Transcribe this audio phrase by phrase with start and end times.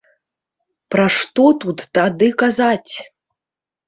[0.95, 2.93] Пра што тут тады казаць!